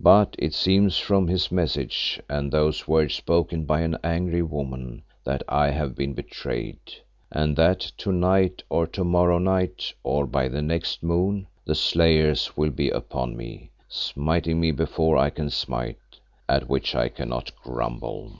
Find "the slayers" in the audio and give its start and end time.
11.64-12.58